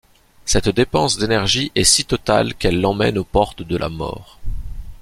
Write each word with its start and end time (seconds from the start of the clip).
Cette 0.45 0.69
dépense 0.69 1.19
d'énergie 1.19 1.71
est 1.75 1.83
si 1.83 2.05
totale 2.05 2.55
qu'elle 2.55 2.81
l'emmène 2.81 3.19
aux 3.19 3.23
portes 3.23 3.61
de 3.61 3.77
la 3.77 3.87
mort. 3.87 4.39